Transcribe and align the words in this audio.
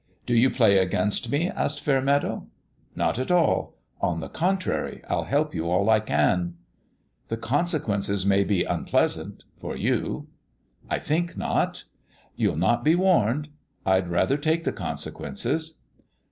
"Do 0.25 0.33
you 0.33 0.49
play 0.49 0.79
against 0.79 1.29
me?" 1.29 1.47
asked 1.55 1.79
Fair 1.79 2.01
meadow." 2.01 2.47
Not 2.95 3.19
at 3.19 3.29
all; 3.29 3.75
on 3.99 4.19
the 4.19 4.29
contrary, 4.29 5.03
I'll 5.07 5.25
help 5.25 5.53
you 5.53 5.69
all 5.69 5.91
I 5.91 5.99
can," 5.99 6.39
PALE 6.47 6.47
PETER'S 6.47 6.49
GAME 6.49 7.27
69 7.27 7.27
"The 7.27 7.37
consequences 7.37 8.25
may 8.25 8.43
be 8.43 8.63
unpleasant 8.63 9.43
for 9.57 9.77
you."" 9.77 10.27
I 10.89 10.97
think 10.97 11.37
not."" 11.37 11.83
You'll 12.35 12.57
not 12.57 12.83
be 12.83 12.95
warned?"" 12.95 13.49
I'd 13.85 14.07
rather 14.09 14.37
take 14.37 14.63
the 14.63 14.73
consequences." 14.73 15.75